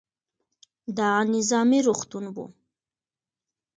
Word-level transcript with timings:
دا 0.97 1.11
نظامي 1.33 1.79
روغتون 1.87 2.25
و. 2.35 2.37